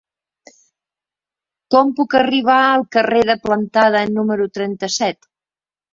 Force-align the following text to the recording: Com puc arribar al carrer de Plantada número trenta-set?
Com 1.75 1.91
puc 1.99 2.17
arribar 2.21 2.57
al 2.71 2.85
carrer 2.97 3.23
de 3.31 3.37
Plantada 3.47 4.03
número 4.19 4.49
trenta-set? 4.61 5.35